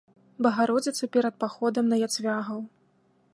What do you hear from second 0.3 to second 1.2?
Багародзіцы